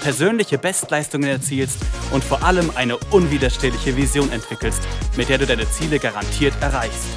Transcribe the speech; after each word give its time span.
persönliche 0.00 0.58
Bestleistungen 0.58 1.28
erzielst 1.28 1.78
und 2.12 2.22
vor 2.22 2.42
allem 2.42 2.70
eine 2.74 2.96
unwiderstehliche 3.10 3.96
Vision 3.96 4.30
entwickelst, 4.30 4.82
mit 5.16 5.28
der 5.28 5.38
du 5.38 5.46
deine 5.46 5.68
Ziele 5.68 5.98
garantiert 5.98 6.54
erreichst. 6.60 7.08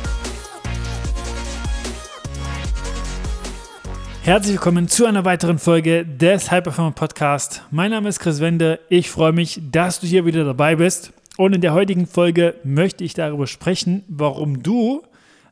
Herzlich 4.23 4.53
willkommen 4.53 4.88
zu 4.88 5.05
einer 5.05 5.25
weiteren 5.25 5.58
Folge 5.58 6.05
des 6.05 6.52
High 6.52 6.63
Performer 6.63 6.91
Podcast. 6.91 7.63
Mein 7.72 7.89
Name 7.89 8.08
ist 8.09 8.20
Chris 8.20 8.39
Wende. 8.39 8.80
Ich 8.88 9.09
freue 9.09 9.31
mich, 9.31 9.59
dass 9.72 10.00
du 10.00 10.08
hier 10.08 10.25
wieder 10.25 10.45
dabei 10.45 10.75
bist. 10.75 11.11
Und 11.38 11.55
in 11.55 11.61
der 11.61 11.73
heutigen 11.73 12.05
Folge 12.05 12.55
möchte 12.63 13.03
ich 13.03 13.16
darüber 13.16 13.48
sprechen, 13.48 14.03
warum 14.08 14.61
du 14.61 15.02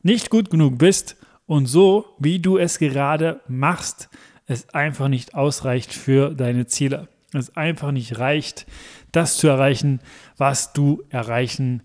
nicht 0.02 0.30
gut 0.30 0.50
genug 0.50 0.78
bist 0.78 1.16
und 1.46 1.66
so, 1.66 2.04
wie 2.18 2.38
du 2.38 2.58
es 2.58 2.78
gerade 2.78 3.40
machst, 3.48 4.08
es 4.46 4.68
einfach 4.68 5.08
nicht 5.08 5.34
ausreicht 5.34 5.92
für 5.92 6.30
deine 6.30 6.66
Ziele 6.66 7.08
es 7.38 7.56
einfach 7.56 7.92
nicht 7.92 8.18
reicht, 8.18 8.66
das 9.12 9.36
zu 9.36 9.48
erreichen, 9.48 10.00
was 10.36 10.72
du 10.72 11.02
erreichen 11.10 11.82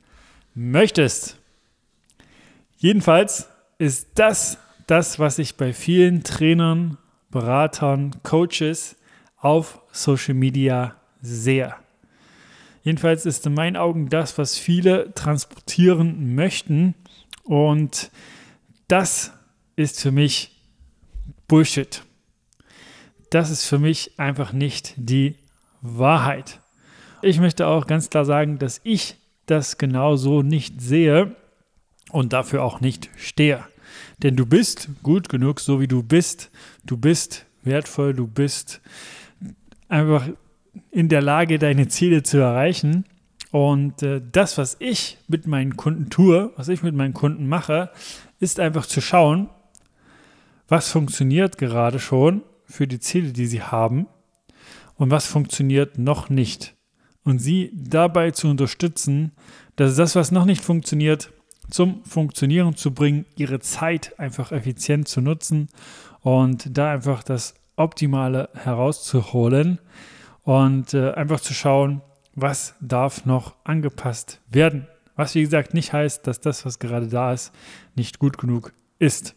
möchtest. 0.53 1.37
Jedenfalls 2.77 3.49
ist 3.77 4.09
das 4.15 4.57
das, 4.87 5.17
was 5.17 5.39
ich 5.39 5.55
bei 5.55 5.73
vielen 5.73 6.23
Trainern, 6.23 6.97
Beratern, 7.31 8.15
Coaches 8.23 8.95
auf 9.37 9.81
Social 9.91 10.35
Media 10.35 10.95
sehe. 11.21 11.73
Jedenfalls 12.83 13.25
ist 13.25 13.47
in 13.47 13.55
meinen 13.55 13.77
Augen 13.77 14.09
das, 14.09 14.37
was 14.37 14.57
viele 14.57 15.13
transportieren 15.15 16.35
möchten. 16.35 16.93
Und 17.43 18.11
das 18.87 19.33
ist 19.75 20.01
für 20.01 20.11
mich 20.11 20.51
Bullshit 21.47 22.03
das 23.35 23.49
ist 23.49 23.65
für 23.65 23.79
mich 23.79 24.17
einfach 24.17 24.53
nicht 24.53 24.93
die 24.95 25.35
Wahrheit. 25.97 26.59
Ich 27.21 27.39
möchte 27.39 27.67
auch 27.67 27.87
ganz 27.87 28.09
klar 28.09 28.25
sagen, 28.25 28.59
dass 28.59 28.81
ich 28.83 29.17
das 29.45 29.77
genau 29.77 30.15
so 30.15 30.41
nicht 30.41 30.81
sehe 30.81 31.35
und 32.11 32.33
dafür 32.33 32.63
auch 32.63 32.81
nicht 32.81 33.09
stehe. 33.15 33.63
Denn 34.23 34.35
du 34.35 34.45
bist 34.45 34.89
gut 35.03 35.29
genug, 35.29 35.59
so 35.59 35.79
wie 35.79 35.87
du 35.87 36.03
bist. 36.03 36.51
Du 36.85 36.97
bist 36.97 37.45
wertvoll, 37.63 38.13
du 38.13 38.27
bist 38.27 38.81
einfach 39.87 40.27
in 40.91 41.09
der 41.09 41.21
Lage, 41.21 41.59
deine 41.59 41.87
Ziele 41.87 42.23
zu 42.23 42.37
erreichen. 42.37 43.05
Und 43.51 44.03
äh, 44.03 44.21
das, 44.31 44.57
was 44.57 44.75
ich 44.79 45.17
mit 45.27 45.47
meinen 45.47 45.77
Kunden 45.77 46.09
tue, 46.09 46.51
was 46.57 46.67
ich 46.67 46.83
mit 46.83 46.95
meinen 46.95 47.13
Kunden 47.13 47.47
mache, 47.47 47.89
ist 48.39 48.59
einfach 48.59 48.85
zu 48.85 49.01
schauen, 49.01 49.49
was 50.67 50.89
funktioniert 50.91 51.57
gerade 51.57 51.99
schon 51.99 52.41
für 52.65 52.87
die 52.87 52.99
Ziele, 52.99 53.31
die 53.31 53.45
sie 53.45 53.61
haben 53.61 54.07
und 54.95 55.11
was 55.11 55.25
funktioniert 55.25 55.97
noch 55.97 56.29
nicht. 56.29 56.75
Und 57.23 57.39
sie 57.39 57.71
dabei 57.73 58.31
zu 58.31 58.47
unterstützen, 58.47 59.31
dass 59.75 59.95
das, 59.95 60.15
was 60.15 60.31
noch 60.31 60.45
nicht 60.45 60.63
funktioniert, 60.63 61.31
zum 61.69 62.03
Funktionieren 62.03 62.75
zu 62.75 62.93
bringen, 62.93 63.25
ihre 63.35 63.59
Zeit 63.59 64.19
einfach 64.19 64.51
effizient 64.51 65.07
zu 65.07 65.21
nutzen 65.21 65.69
und 66.21 66.77
da 66.77 66.91
einfach 66.91 67.23
das 67.23 67.55
Optimale 67.75 68.49
herauszuholen 68.53 69.79
und 70.43 70.93
äh, 70.93 71.11
einfach 71.13 71.39
zu 71.39 71.53
schauen, 71.53 72.01
was 72.35 72.75
darf 72.81 73.25
noch 73.25 73.55
angepasst 73.63 74.41
werden. 74.49 74.87
Was 75.15 75.33
wie 75.35 75.41
gesagt 75.41 75.73
nicht 75.73 75.93
heißt, 75.93 76.27
dass 76.27 76.41
das, 76.41 76.65
was 76.65 76.79
gerade 76.79 77.07
da 77.07 77.33
ist, 77.33 77.51
nicht 77.95 78.19
gut 78.19 78.37
genug 78.37 78.73
ist. 78.99 79.35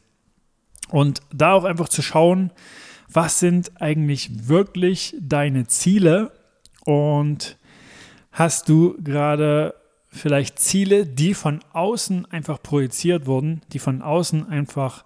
Und 0.91 1.20
da 1.32 1.52
auch 1.52 1.64
einfach 1.64 1.88
zu 1.88 2.02
schauen, 2.02 2.50
was 3.10 3.41
sind 3.41 3.80
eigentlich 3.80 4.48
wirklich 4.48 5.16
deine 5.20 5.66
Ziele 5.66 6.32
und 6.84 7.58
hast 8.32 8.69
du 8.69 8.96
gerade 9.02 9.74
vielleicht 10.10 10.58
Ziele, 10.58 11.06
die 11.06 11.34
von 11.34 11.60
außen 11.72 12.26
einfach 12.26 12.62
projiziert 12.62 13.26
wurden, 13.26 13.62
die 13.72 13.78
von 13.78 14.02
außen 14.02 14.48
einfach 14.48 15.04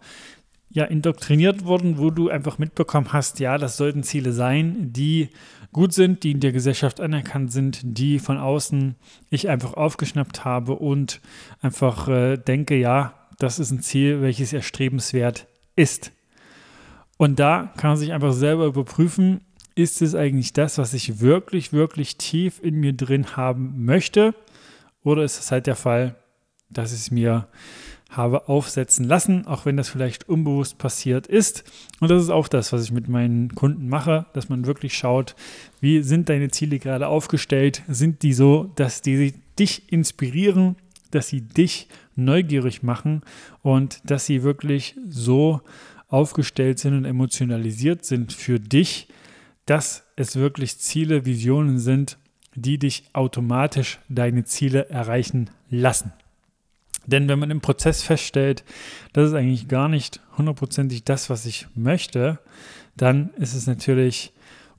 ja 0.71 0.85
indoktriniert 0.85 1.65
wurden, 1.65 1.99
wo 1.99 2.11
du 2.11 2.29
einfach 2.29 2.59
mitbekommen 2.59 3.13
hast, 3.13 3.41
ja, 3.41 3.59
das 3.59 3.77
sollten 3.77 4.03
Ziele 4.03 4.33
sein, 4.33 4.93
die 4.93 5.29
gut 5.73 5.93
sind, 5.93 6.23
die 6.23 6.33
in 6.33 6.41
der 6.41 6.53
Gesellschaft 6.53 7.01
anerkannt 7.01 7.53
sind, 7.53 7.81
die 7.83 8.19
von 8.19 8.39
außen 8.39 8.95
ich 9.31 9.49
einfach 9.49 9.75
aufgeschnappt 9.75 10.45
habe 10.45 10.75
und 10.75 11.21
einfach 11.61 12.09
äh, 12.09 12.37
denke, 12.37 12.77
ja, 12.77 13.15
das 13.39 13.59
ist 13.59 13.71
ein 13.71 13.83
Ziel, 13.83 14.23
welches 14.23 14.53
erstrebenswert 14.53 15.47
ist. 15.77 16.13
Und 17.23 17.39
da 17.39 17.73
kann 17.77 17.91
man 17.91 17.97
sich 17.99 18.13
einfach 18.13 18.33
selber 18.33 18.67
überprüfen, 18.67 19.43
ist 19.77 20.03
es 20.03 20.17
eigentlich 20.17 20.55
das, 20.55 20.79
was 20.79 20.93
ich 20.93 21.21
wirklich, 21.21 21.73
wirklich 21.73 22.17
tief 22.17 22.59
in 22.61 22.81
mir 22.81 22.95
drin 22.95 23.37
haben 23.37 23.85
möchte? 23.85 24.35
Oder 25.05 25.23
ist 25.23 25.39
es 25.39 25.53
halt 25.53 25.69
der 25.69 25.77
Fall, 25.77 26.17
dass 26.69 26.93
ich 26.93 26.99
es 26.99 27.11
mir 27.13 27.47
habe 28.11 28.49
aufsetzen 28.49 29.05
lassen, 29.05 29.47
auch 29.47 29.67
wenn 29.67 29.77
das 29.77 29.89
vielleicht 29.89 30.29
unbewusst 30.29 30.79
passiert 30.79 31.29
ist. 31.29 31.63
Und 32.01 32.11
das 32.11 32.25
ist 32.25 32.31
auch 32.31 32.49
das, 32.49 32.73
was 32.73 32.83
ich 32.83 32.91
mit 32.91 33.07
meinen 33.07 33.55
Kunden 33.55 33.89
mache, 33.89 34.27
dass 34.33 34.49
man 34.49 34.67
wirklich 34.67 34.99
schaut, 34.99 35.37
wie 35.81 36.03
sind 36.03 36.29
deine 36.29 36.49
Ziele 36.49 36.81
gerade 36.81 37.07
aufgestellt? 37.07 37.85
Sind 37.87 38.25
die 38.25 38.33
so, 38.33 38.73
dass 38.75 39.01
die 39.01 39.33
dich 39.61 39.93
inspirieren, 39.93 40.75
dass 41.13 41.29
sie 41.29 41.43
dich 41.43 41.87
neugierig 42.17 42.83
machen 42.83 43.23
und 43.63 44.01
dass 44.11 44.27
sie 44.27 44.43
wirklich 44.43 44.97
so 45.09 45.61
aufgestellt 46.13 46.79
sind 46.79 46.95
und 46.95 47.05
emotionalisiert 47.05 48.05
sind 48.05 48.33
für 48.33 48.61
dich, 48.61 49.09
dass 49.67 50.05
es 50.17 50.37
wirklich 50.37 50.79
Ziele, 50.79 51.25
Visionen 51.25 51.79
sind, 51.79 52.19
die 52.55 52.79
dich 52.79 53.05
automatisch 53.13 53.99
deine 54.09 54.45
Ziele 54.45 54.91
erreichen 54.91 55.51
lassen. 55.71 56.13
Denn 57.07 57.29
wenn 57.29 57.39
man 57.39 57.51
im 57.51 57.61
Prozess 57.61 58.03
feststellt, 58.03 58.63
das 59.13 59.29
ist 59.31 59.35
eigentlich 59.35 59.69
gar 59.69 59.89
nicht 59.89 60.21
hundertprozentig 60.37 61.05
das, 61.05 61.31
was 61.31 61.47
ich 61.47 61.67
möchte, 61.75 62.39
dann 62.97 63.31
ist 63.39 63.55
es 63.55 63.67
natürlich 63.67 64.33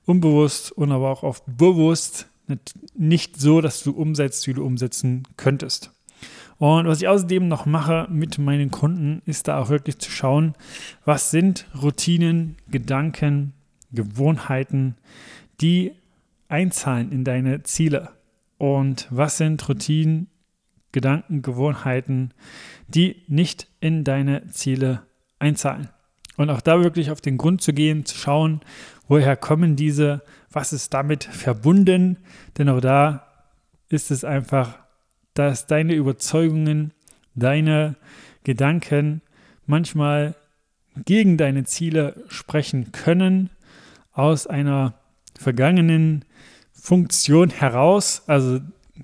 unbewusst 0.06 0.72
und 0.72 0.92
aber 0.92 1.10
auch 1.10 1.22
oft 1.22 1.42
bewusst 1.46 2.28
nicht 2.94 3.40
so, 3.40 3.60
dass 3.60 3.82
du 3.82 3.90
umsetzt, 3.90 4.46
wie 4.46 4.54
du 4.54 4.64
umsetzen 4.64 5.24
könntest. 5.36 5.93
Und 6.58 6.86
was 6.86 7.02
ich 7.02 7.08
außerdem 7.08 7.48
noch 7.48 7.66
mache 7.66 8.06
mit 8.10 8.38
meinen 8.38 8.70
Kunden, 8.70 9.22
ist 9.26 9.48
da 9.48 9.58
auch 9.58 9.68
wirklich 9.68 9.98
zu 9.98 10.10
schauen, 10.10 10.54
was 11.04 11.30
sind 11.30 11.66
Routinen, 11.80 12.56
Gedanken, 12.70 13.54
Gewohnheiten, 13.92 14.96
die 15.60 15.92
einzahlen 16.48 17.10
in 17.12 17.24
deine 17.24 17.62
Ziele. 17.62 18.10
Und 18.58 19.08
was 19.10 19.38
sind 19.38 19.68
Routinen, 19.68 20.28
Gedanken, 20.92 21.42
Gewohnheiten, 21.42 22.32
die 22.86 23.24
nicht 23.26 23.68
in 23.80 24.04
deine 24.04 24.46
Ziele 24.46 25.02
einzahlen. 25.38 25.88
Und 26.36 26.50
auch 26.50 26.60
da 26.60 26.82
wirklich 26.82 27.10
auf 27.10 27.20
den 27.20 27.36
Grund 27.36 27.62
zu 27.62 27.72
gehen, 27.72 28.04
zu 28.04 28.16
schauen, 28.16 28.60
woher 29.08 29.36
kommen 29.36 29.76
diese, 29.76 30.22
was 30.50 30.72
ist 30.72 30.94
damit 30.94 31.24
verbunden, 31.24 32.18
denn 32.58 32.68
auch 32.68 32.80
da 32.80 33.26
ist 33.88 34.10
es 34.10 34.24
einfach 34.24 34.78
dass 35.34 35.66
deine 35.66 35.94
Überzeugungen, 35.94 36.92
deine 37.34 37.96
Gedanken 38.44 39.20
manchmal 39.66 40.34
gegen 41.04 41.36
deine 41.36 41.64
Ziele 41.64 42.24
sprechen 42.28 42.92
können, 42.92 43.50
aus 44.12 44.46
einer 44.46 44.94
vergangenen 45.38 46.24
Funktion 46.72 47.50
heraus. 47.50 48.22
Also 48.26 48.60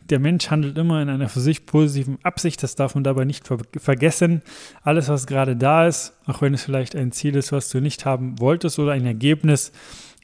der 0.08 0.20
Mensch 0.20 0.50
handelt 0.50 0.78
immer 0.78 1.02
in 1.02 1.08
einer 1.08 1.28
für 1.28 1.40
sich 1.40 1.66
positiven 1.66 2.18
Absicht, 2.22 2.62
das 2.62 2.76
darf 2.76 2.94
man 2.94 3.02
dabei 3.02 3.24
nicht 3.24 3.46
ver 3.48 3.58
vergessen. 3.76 4.42
Alles, 4.82 5.08
was 5.08 5.26
gerade 5.26 5.56
da 5.56 5.86
ist, 5.86 6.12
auch 6.26 6.42
wenn 6.42 6.54
es 6.54 6.62
vielleicht 6.62 6.94
ein 6.94 7.10
Ziel 7.10 7.34
ist, 7.36 7.50
was 7.50 7.70
du 7.70 7.80
nicht 7.80 8.04
haben 8.04 8.38
wolltest 8.38 8.78
oder 8.78 8.92
ein 8.92 9.06
Ergebnis, 9.06 9.72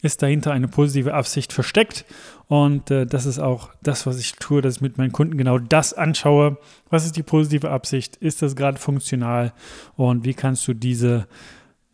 ist 0.06 0.23
dahinter 0.23 0.53
eine 0.53 0.69
positive 0.69 1.14
Absicht 1.14 1.53
versteckt. 1.53 2.05
Und 2.49 2.91
äh, 2.91 3.06
das 3.06 3.26
ist 3.26 3.38
auch 3.38 3.70
das, 3.82 4.06
was 4.06 4.19
ich 4.19 4.32
tue, 4.37 4.62
dass 4.62 4.76
ich 4.76 4.81
mit 4.81 4.99
meinen 4.99 5.12
Kunden 5.12 5.37
genau 5.37 5.58
das 5.58 5.93
anschaue. 5.93 6.58
Was 6.88 7.05
ist 7.05 7.17
die 7.17 7.23
positive 7.23 7.70
Absicht? 7.70 8.17
Ist 8.17 8.41
das 8.43 8.56
gerade 8.56 8.79
funktional? 8.79 9.53
Und 9.97 10.25
wie 10.25 10.35
kannst 10.35 10.67
du 10.69 10.75
diese 10.75 11.26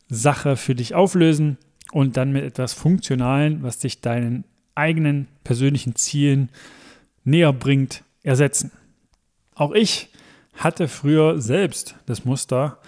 Sache 0.09 0.57
für 0.57 0.75
dich 0.75 0.95
auflösen 0.95 1.59
und 1.91 2.17
dann 2.17 2.33
mit 2.33 2.45
etwas 2.45 2.75
Funktionalen, 2.75 3.63
was 3.63 3.79
dich 3.79 4.01
deinen 4.01 4.45
eigenen 4.75 5.29
persönlichen 5.43 5.97
Zielen 5.97 6.51
näher 7.25 7.53
bringt, 7.53 8.05
ersetzen? 8.23 8.71
Auch 9.55 9.73
ich 9.73 10.11
hatte 10.55 10.87
früher 10.87 11.41
selbst 11.41 11.97
das 12.07 12.25
Muster, 12.25 12.79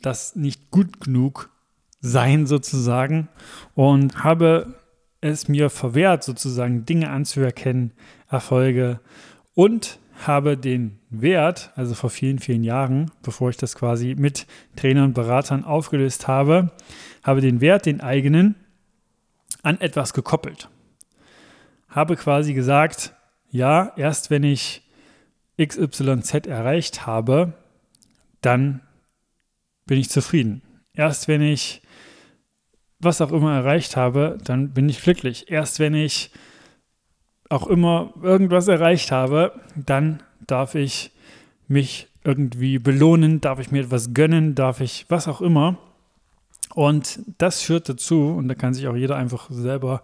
das 0.00 0.36
nicht 0.36 0.70
gut 0.70 1.00
genug 1.00 1.51
sein 2.02 2.46
sozusagen 2.46 3.28
und 3.74 4.22
habe 4.22 4.74
es 5.20 5.48
mir 5.48 5.70
verwehrt, 5.70 6.24
sozusagen 6.24 6.84
Dinge 6.84 7.08
anzuerkennen, 7.10 7.92
Erfolge 8.28 9.00
und 9.54 9.98
habe 10.26 10.56
den 10.56 10.98
Wert, 11.10 11.70
also 11.74 11.94
vor 11.94 12.10
vielen, 12.10 12.38
vielen 12.38 12.64
Jahren, 12.64 13.10
bevor 13.22 13.50
ich 13.50 13.56
das 13.56 13.76
quasi 13.76 14.14
mit 14.18 14.46
Trainern 14.76 15.06
und 15.06 15.14
Beratern 15.14 15.64
aufgelöst 15.64 16.28
habe, 16.28 16.72
habe 17.22 17.40
den 17.40 17.60
Wert, 17.60 17.86
den 17.86 18.00
eigenen, 18.00 18.56
an 19.62 19.80
etwas 19.80 20.12
gekoppelt. 20.12 20.68
Habe 21.88 22.16
quasi 22.16 22.52
gesagt, 22.52 23.14
ja, 23.50 23.92
erst 23.96 24.30
wenn 24.30 24.42
ich 24.42 24.82
XYZ 25.60 26.46
erreicht 26.46 27.06
habe, 27.06 27.52
dann 28.40 28.80
bin 29.86 29.98
ich 29.98 30.10
zufrieden. 30.10 30.62
Erst 30.94 31.28
wenn 31.28 31.42
ich 31.42 31.82
was 32.98 33.20
auch 33.20 33.32
immer 33.32 33.54
erreicht 33.54 33.96
habe, 33.96 34.38
dann 34.44 34.72
bin 34.72 34.88
ich 34.88 35.02
glücklich. 35.02 35.50
Erst 35.50 35.80
wenn 35.80 35.94
ich 35.94 36.30
auch 37.48 37.66
immer 37.66 38.14
irgendwas 38.22 38.68
erreicht 38.68 39.10
habe, 39.10 39.52
dann 39.74 40.22
darf 40.46 40.74
ich 40.74 41.10
mich 41.68 42.08
irgendwie 42.24 42.78
belohnen, 42.78 43.40
darf 43.40 43.58
ich 43.58 43.70
mir 43.70 43.82
etwas 43.82 44.14
gönnen, 44.14 44.54
darf 44.54 44.80
ich 44.80 45.06
was 45.08 45.28
auch 45.28 45.40
immer. 45.40 45.78
Und 46.74 47.20
das 47.38 47.62
führt 47.62 47.88
dazu, 47.88 48.28
und 48.28 48.48
da 48.48 48.54
kann 48.54 48.72
sich 48.72 48.86
auch 48.86 48.96
jeder 48.96 49.16
einfach 49.16 49.50
selber 49.50 50.02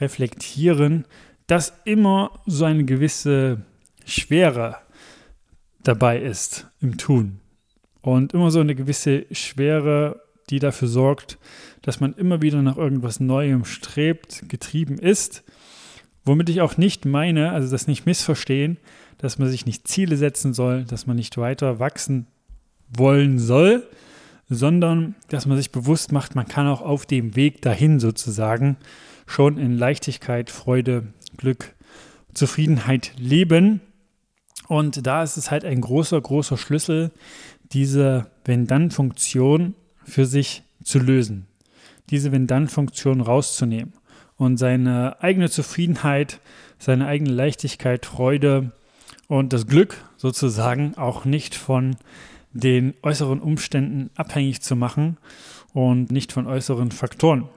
reflektieren, 0.00 1.06
dass 1.46 1.72
immer 1.84 2.32
so 2.46 2.64
eine 2.64 2.84
gewisse 2.84 3.62
Schwere 4.04 4.76
dabei 5.82 6.20
ist 6.20 6.66
im 6.80 6.98
Tun. 6.98 7.40
Und 8.02 8.34
immer 8.34 8.50
so 8.50 8.60
eine 8.60 8.74
gewisse 8.74 9.26
Schwere, 9.32 10.20
die 10.50 10.58
dafür 10.58 10.88
sorgt, 10.88 11.38
dass 11.82 12.00
man 12.00 12.14
immer 12.14 12.42
wieder 12.42 12.62
nach 12.62 12.76
irgendwas 12.76 13.20
Neuem 13.20 13.64
strebt, 13.64 14.48
getrieben 14.48 14.98
ist. 14.98 15.42
Womit 16.24 16.48
ich 16.50 16.60
auch 16.60 16.76
nicht 16.76 17.06
meine, 17.06 17.52
also 17.52 17.70
das 17.70 17.86
nicht 17.86 18.06
missverstehen, 18.06 18.76
dass 19.18 19.38
man 19.38 19.48
sich 19.48 19.66
nicht 19.66 19.88
Ziele 19.88 20.16
setzen 20.16 20.52
soll, 20.52 20.84
dass 20.84 21.06
man 21.06 21.16
nicht 21.16 21.36
weiter 21.38 21.78
wachsen 21.78 22.26
wollen 22.88 23.38
soll, 23.38 23.86
sondern 24.48 25.14
dass 25.28 25.46
man 25.46 25.56
sich 25.56 25.70
bewusst 25.70 26.12
macht, 26.12 26.34
man 26.34 26.48
kann 26.48 26.66
auch 26.66 26.82
auf 26.82 27.06
dem 27.06 27.36
Weg 27.36 27.62
dahin 27.62 28.00
sozusagen 28.00 28.76
schon 29.26 29.58
in 29.58 29.78
Leichtigkeit, 29.78 30.50
Freude, 30.50 31.04
Glück, 31.36 31.74
Zufriedenheit 32.34 33.12
leben. 33.16 33.80
Und 34.66 35.06
da 35.06 35.22
ist 35.22 35.36
es 35.36 35.50
halt 35.50 35.64
ein 35.64 35.80
großer, 35.80 36.20
großer 36.20 36.56
Schlüssel, 36.56 37.12
diese 37.72 38.26
Wenn-Dann-Funktion 38.44 39.74
für 40.04 40.26
sich 40.26 40.62
zu 40.82 40.98
lösen. 40.98 41.46
Diese 42.10 42.32
Wenn-Dann-Funktion 42.32 43.20
rauszunehmen 43.20 43.92
und 44.36 44.56
seine 44.56 45.22
eigene 45.22 45.50
Zufriedenheit, 45.50 46.40
seine 46.78 47.06
eigene 47.06 47.30
Leichtigkeit, 47.30 48.06
Freude 48.06 48.72
und 49.28 49.52
das 49.52 49.66
Glück 49.66 49.96
sozusagen 50.16 50.96
auch 50.96 51.24
nicht 51.24 51.54
von 51.54 51.96
den 52.52 52.94
äußeren 53.02 53.40
Umständen 53.40 54.10
abhängig 54.16 54.60
zu 54.62 54.74
machen 54.74 55.18
und 55.72 56.10
nicht 56.10 56.32
von 56.32 56.46
äußeren 56.46 56.90
Faktoren. 56.90 57.48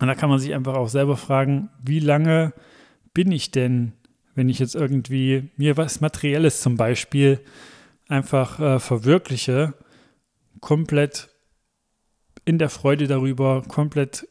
Und 0.00 0.08
da 0.08 0.14
kann 0.14 0.28
man 0.28 0.38
sich 0.38 0.54
einfach 0.54 0.74
auch 0.74 0.88
selber 0.88 1.16
fragen, 1.16 1.70
wie 1.82 2.00
lange 2.00 2.52
bin 3.14 3.30
ich 3.30 3.50
denn, 3.50 3.92
wenn 4.34 4.48
ich 4.48 4.58
jetzt 4.58 4.74
irgendwie 4.74 5.50
mir 5.56 5.76
was 5.76 6.00
Materielles 6.00 6.60
zum 6.60 6.76
Beispiel 6.76 7.40
einfach 8.08 8.58
äh, 8.58 8.80
verwirkliche, 8.80 9.74
komplett 10.60 11.28
in 12.44 12.58
der 12.58 12.70
Freude 12.70 13.06
darüber, 13.06 13.62
komplett 13.66 14.28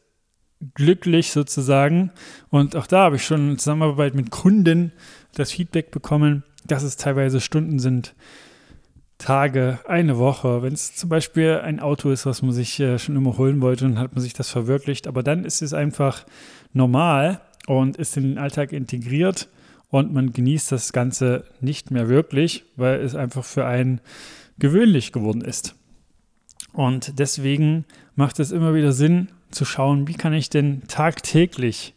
glücklich 0.74 1.32
sozusagen. 1.32 2.10
Und 2.50 2.76
auch 2.76 2.86
da 2.86 3.04
habe 3.04 3.16
ich 3.16 3.24
schon 3.24 3.50
in 3.50 3.58
Zusammenarbeit 3.58 4.14
mit 4.14 4.30
Kunden 4.30 4.92
das 5.34 5.52
Feedback 5.52 5.90
bekommen, 5.90 6.44
dass 6.66 6.82
es 6.82 6.96
teilweise 6.96 7.40
Stunden 7.40 7.78
sind, 7.78 8.14
Tage, 9.18 9.78
eine 9.86 10.18
Woche, 10.18 10.62
wenn 10.62 10.72
es 10.72 10.96
zum 10.96 11.08
Beispiel 11.08 11.60
ein 11.62 11.80
Auto 11.80 12.10
ist, 12.10 12.26
was 12.26 12.42
man 12.42 12.52
sich 12.52 12.80
äh, 12.80 12.98
schon 12.98 13.16
immer 13.16 13.38
holen 13.38 13.60
wollte, 13.60 13.84
dann 13.84 13.98
hat 13.98 14.12
man 14.12 14.22
sich 14.22 14.32
das 14.32 14.50
verwirklicht. 14.50 15.06
Aber 15.06 15.22
dann 15.22 15.44
ist 15.44 15.62
es 15.62 15.72
einfach 15.72 16.26
normal 16.72 17.40
und 17.66 17.96
ist 17.96 18.16
in 18.16 18.24
den 18.24 18.38
Alltag 18.38 18.72
integriert 18.72 19.48
und 19.88 20.12
man 20.12 20.32
genießt 20.32 20.72
das 20.72 20.92
Ganze 20.92 21.44
nicht 21.60 21.90
mehr 21.90 22.08
wirklich, 22.08 22.64
weil 22.76 23.00
es 23.00 23.14
einfach 23.14 23.44
für 23.44 23.64
einen 23.64 24.00
gewöhnlich 24.58 25.12
geworden 25.12 25.42
ist. 25.42 25.76
Und 26.74 27.20
deswegen 27.20 27.84
macht 28.16 28.40
es 28.40 28.50
immer 28.50 28.74
wieder 28.74 28.92
Sinn 28.92 29.28
zu 29.50 29.64
schauen, 29.64 30.08
wie 30.08 30.14
kann 30.14 30.34
ich 30.34 30.50
denn 30.50 30.82
tagtäglich 30.88 31.94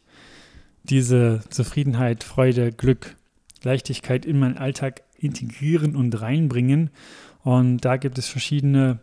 diese 0.84 1.42
Zufriedenheit, 1.50 2.24
Freude, 2.24 2.72
Glück, 2.72 3.16
Leichtigkeit 3.64 4.26
in 4.26 4.40
meinen 4.40 4.58
Alltag 4.58 5.02
integrieren 5.18 5.96
und 5.96 6.22
reinbringen. 6.22 6.92
Und 7.44 7.80
da 7.80 7.98
gibt 7.98 8.20
es 8.20 8.28
verschiedene 8.28 9.00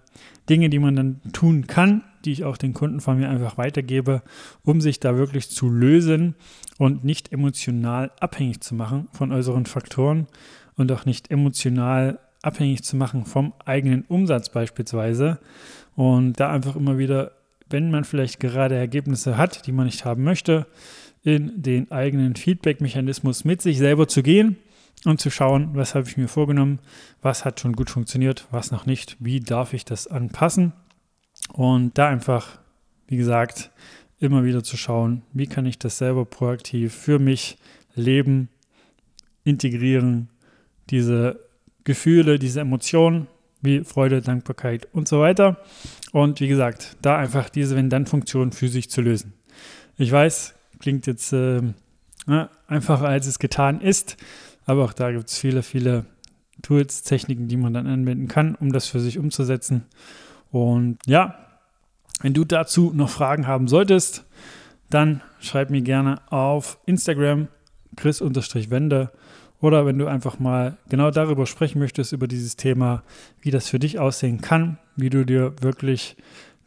Dinge, 0.48 0.70
die 0.70 0.78
man 0.78 0.94
dann 0.94 1.20
tun 1.32 1.66
kann, 1.66 2.04
die 2.24 2.32
ich 2.32 2.44
auch 2.44 2.56
den 2.56 2.72
Kunden 2.72 3.00
von 3.00 3.18
mir 3.18 3.28
einfach 3.28 3.58
weitergebe, 3.58 4.22
um 4.62 4.80
sich 4.80 5.00
da 5.00 5.16
wirklich 5.16 5.50
zu 5.50 5.68
lösen 5.68 6.36
und 6.78 7.04
nicht 7.04 7.32
emotional 7.32 8.12
abhängig 8.20 8.60
zu 8.60 8.76
machen 8.76 9.08
von 9.12 9.32
äußeren 9.32 9.66
Faktoren 9.66 10.26
und 10.76 10.92
auch 10.92 11.04
nicht 11.04 11.30
emotional 11.30 12.18
abhängig 12.44 12.85
zu 12.85 12.96
machen 12.96 13.25
vom 13.25 13.52
eigenen 13.64 14.02
Umsatz 14.02 14.49
beispielsweise. 14.49 15.38
Und 15.96 16.41
da 16.41 16.50
einfach 16.50 16.76
immer 16.76 16.99
wieder, 16.99 17.32
wenn 17.70 17.91
man 17.91 18.05
vielleicht 18.05 18.41
gerade 18.41 18.76
Ergebnisse 18.76 19.37
hat, 19.37 19.67
die 19.67 19.73
man 19.73 19.87
nicht 19.87 20.05
haben 20.05 20.25
möchte, 20.25 20.67
in 21.23 21.62
den 21.62 21.91
eigenen 21.91 22.37
Feedback-Mechanismus 22.37 23.44
mit 23.44 23.62
sich 23.62 23.79
selber 23.79 24.08
zu 24.08 24.23
gehen 24.23 24.56
und 25.05 25.20
zu 25.20 25.31
schauen, 25.31 25.70
was 25.73 25.94
habe 25.94 26.06
ich 26.08 26.17
mir 26.17 26.29
vorgenommen, 26.29 26.81
was 27.23 27.44
hat 27.44 27.61
schon 27.61 27.73
gut 27.73 27.91
funktioniert, 27.91 28.46
was 28.50 28.70
noch 28.70 28.85
nicht, 28.85 29.17
wie 29.20 29.41
darf 29.41 29.73
ich 29.73 29.85
das 29.85 30.06
anpassen 30.06 30.73
und 31.52 31.96
da 31.96 32.08
einfach, 32.08 32.58
wie 33.06 33.17
gesagt, 33.17 33.70
immer 34.19 34.44
wieder 34.44 34.62
zu 34.62 34.76
schauen, 34.76 35.23
wie 35.32 35.46
kann 35.46 35.67
ich 35.67 35.79
das 35.79 35.99
selber 35.99 36.25
proaktiv 36.25 36.94
für 36.94 37.19
mich 37.19 37.58
leben, 37.94 38.49
integrieren, 39.44 40.29
diese 40.91 41.44
Gefühle, 41.84 42.38
diese 42.38 42.60
Emotionen 42.60 43.26
wie 43.60 43.82
Freude, 43.84 44.20
Dankbarkeit 44.20 44.88
und 44.93 45.08
so 45.08 45.20
weiter. 45.20 45.58
Und 46.12 46.41
wie 46.41 46.48
gesagt, 46.48 46.96
da 47.03 47.17
einfach 47.17 47.48
diese 47.48 47.76
Wenn-Dann-Funktion 47.76 48.53
für 48.53 48.69
sich 48.69 48.91
zu 48.91 49.00
lösen. 49.00 49.32
Ich 49.96 50.12
weiß, 50.12 50.55
klingt 50.81 51.06
jetzt 51.06 51.32
äh, 51.32 51.62
einfacher, 52.67 53.08
als 53.08 53.26
es 53.26 53.38
getan 53.38 53.81
ist. 53.81 54.17
Aber 54.67 54.84
auch 54.84 54.93
da 54.93 55.10
gibt 55.12 55.29
es 55.29 55.38
viele, 55.38 55.62
viele 55.62 56.06
Tools, 56.62 57.03
Techniken, 57.03 57.48
die 57.48 57.56
man 57.56 57.74
dann 57.74 57.86
anwenden 57.86 58.29
kann, 58.29 58.55
um 58.55 58.72
das 58.72 58.86
für 58.86 59.00
sich 59.00 59.19
umzusetzen. 59.19 59.84
Und 60.50 60.98
ja, 61.06 61.38
wenn 62.20 62.34
du 62.34 62.44
dazu 62.44 62.93
noch 62.94 63.10
Fragen 63.10 63.46
haben 63.46 63.69
solltest, 63.69 64.24
dann 64.91 65.22
schreib 65.41 65.70
mir 65.70 65.82
gerne 65.82 66.20
auf 66.31 66.79
Instagram 66.86 67.48
chris-wende 67.96 69.10
oder 69.64 69.86
wenn 69.86 69.98
du 69.98 70.06
einfach 70.06 70.38
mal 70.38 70.76
genau 70.90 71.10
darüber 71.10 71.46
sprechen 71.46 71.78
möchtest, 71.78 72.12
über 72.12 72.28
dieses 72.28 72.56
Thema, 72.56 73.02
wie 73.40 73.50
das 73.50 73.66
für 73.66 73.78
dich 73.78 73.98
aussehen 73.98 74.42
kann, 74.42 74.76
wie 74.94 75.08
du 75.08 75.24
dir 75.24 75.54
wirklich 75.62 76.18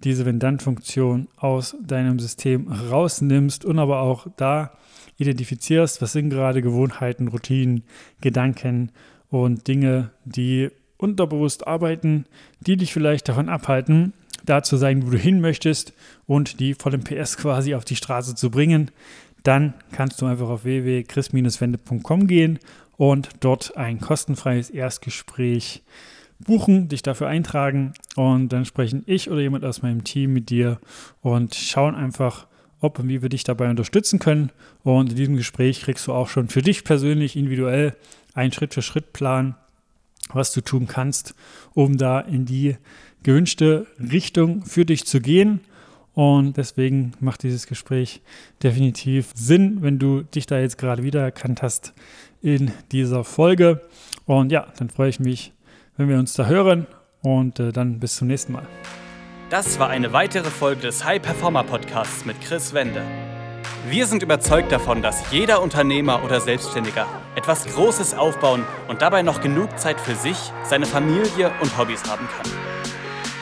diese 0.03 0.25
Wenn-Dann-Funktion 0.25 1.27
aus 1.37 1.75
deinem 1.79 2.17
System 2.17 2.67
rausnimmst 2.67 3.65
und 3.65 3.77
aber 3.77 3.99
auch 3.99 4.25
da 4.35 4.71
identifizierst, 5.17 6.01
was 6.01 6.13
sind 6.13 6.31
gerade 6.31 6.63
Gewohnheiten, 6.63 7.27
Routinen, 7.27 7.83
Gedanken 8.19 8.91
und 9.29 9.67
Dinge, 9.67 10.09
die 10.25 10.71
unterbewusst 10.97 11.67
arbeiten, 11.67 12.25
die 12.61 12.77
dich 12.77 12.93
vielleicht 12.93 13.29
davon 13.29 13.47
abhalten, 13.47 14.13
da 14.43 14.63
zu 14.63 14.75
sein, 14.75 15.05
wo 15.05 15.11
du 15.11 15.19
hin 15.19 15.39
möchtest 15.39 15.93
und 16.25 16.59
die 16.59 16.73
voll 16.73 16.97
PS 16.97 17.37
quasi 17.37 17.75
auf 17.75 17.85
die 17.85 17.95
Straße 17.95 18.33
zu 18.33 18.49
bringen, 18.49 18.89
dann 19.43 19.75
kannst 19.91 20.19
du 20.21 20.25
einfach 20.25 20.49
auf 20.49 20.63
www.chris-wende.com 20.63 22.25
gehen 22.25 22.59
und 22.97 23.29
dort 23.39 23.77
ein 23.77 24.01
kostenfreies 24.01 24.69
Erstgespräch 24.69 25.83
buchen, 26.39 26.87
dich 26.89 27.01
dafür 27.01 27.27
eintragen 27.27 27.93
und 28.15 28.49
dann 28.49 28.65
sprechen 28.65 29.03
ich 29.05 29.29
oder 29.29 29.41
jemand 29.41 29.65
aus 29.65 29.81
meinem 29.81 30.03
Team 30.03 30.33
mit 30.33 30.49
dir 30.49 30.79
und 31.21 31.55
schauen 31.55 31.95
einfach, 31.95 32.47
ob 32.79 32.99
und 32.99 33.07
wie 33.07 33.21
wir 33.21 33.29
dich 33.29 33.43
dabei 33.43 33.69
unterstützen 33.69 34.19
können. 34.19 34.51
Und 34.83 35.11
in 35.11 35.15
diesem 35.15 35.35
Gespräch 35.35 35.81
kriegst 35.81 36.05
du 36.07 36.13
auch 36.13 36.29
schon 36.29 36.49
für 36.49 36.61
dich 36.61 36.83
persönlich 36.83 37.35
individuell 37.35 37.95
einen 38.33 38.51
Schritt-für-Schritt-Plan, 38.51 39.55
was 40.31 40.51
du 40.51 40.61
tun 40.61 40.87
kannst, 40.87 41.33
um 41.73 41.97
da 41.97 42.19
in 42.19 42.45
die 42.45 42.77
gewünschte 43.23 43.87
Richtung 43.99 44.63
für 44.63 44.85
dich 44.85 45.05
zu 45.05 45.21
gehen. 45.21 45.61
Und 46.17 46.57
deswegen 46.57 47.11
macht 47.19 47.43
dieses 47.43 47.67
Gespräch 47.67 48.23
definitiv 48.63 49.29
Sinn, 49.35 49.83
wenn 49.83 49.99
du 49.99 50.23
dich 50.23 50.47
da 50.47 50.57
jetzt 50.57 50.79
gerade 50.79 51.03
wiedererkannt 51.03 51.61
hast 51.61 51.93
in 52.41 52.71
dieser 52.91 53.23
Folge. 53.23 53.81
Und 54.25 54.51
ja, 54.51 54.65
dann 54.79 54.89
freue 54.89 55.09
ich 55.09 55.19
mich, 55.19 55.53
wenn 55.95 56.09
wir 56.09 56.17
uns 56.17 56.33
da 56.33 56.47
hören 56.47 56.87
und 57.21 57.59
äh, 57.59 57.71
dann 57.71 57.99
bis 57.99 58.15
zum 58.15 58.29
nächsten 58.29 58.53
Mal. 58.53 58.65
Das 59.51 59.77
war 59.77 59.89
eine 59.89 60.11
weitere 60.11 60.49
Folge 60.49 60.81
des 60.81 61.05
High 61.05 61.21
Performer 61.21 61.63
Podcasts 61.63 62.25
mit 62.25 62.41
Chris 62.41 62.73
Wende. 62.73 63.03
Wir 63.87 64.07
sind 64.07 64.23
überzeugt 64.23 64.71
davon, 64.71 65.03
dass 65.03 65.31
jeder 65.31 65.61
Unternehmer 65.61 66.23
oder 66.23 66.41
Selbstständiger 66.41 67.05
etwas 67.35 67.67
Großes 67.67 68.15
aufbauen 68.15 68.63
und 68.87 69.03
dabei 69.03 69.21
noch 69.21 69.39
genug 69.39 69.77
Zeit 69.77 70.01
für 70.01 70.15
sich, 70.15 70.37
seine 70.63 70.87
Familie 70.87 71.51
und 71.61 71.77
Hobbys 71.77 72.09
haben 72.09 72.27
kann. 72.27 72.76